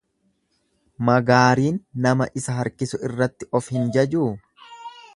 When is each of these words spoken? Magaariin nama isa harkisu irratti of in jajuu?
Magaariin 1.09 1.77
nama 2.07 2.29
isa 2.41 2.57
harkisu 2.63 3.01
irratti 3.09 3.53
of 3.61 3.73
in 3.79 3.89
jajuu? 3.99 4.29